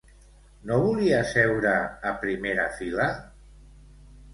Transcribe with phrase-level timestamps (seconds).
[0.69, 1.75] No volia seure
[2.13, 3.11] a primera fila?